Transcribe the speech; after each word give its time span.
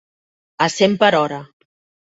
A 0.67 0.69
cent 0.77 0.97
per 1.05 1.13
hora. 1.21 1.41